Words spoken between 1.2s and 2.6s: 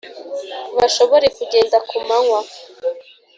kugenda ku manywa